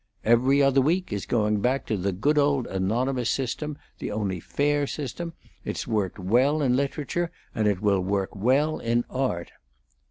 'Every 0.23 0.63
Other 0.63 0.81
Week' 0.81 1.13
is 1.13 1.27
going 1.27 1.59
back 1.61 1.85
to 1.85 1.95
the 1.95 2.11
good 2.11 2.39
old 2.39 2.65
anonymous 2.65 3.29
system, 3.29 3.77
the 3.99 4.09
only 4.09 4.39
fair 4.39 4.87
system. 4.87 5.33
It's 5.63 5.85
worked 5.85 6.17
well 6.17 6.63
in 6.63 6.75
literature, 6.75 7.31
and 7.53 7.67
it 7.67 7.81
will 7.81 7.99
work 8.01 8.35
well 8.35 8.79
in 8.79 9.05
art." 9.11 9.51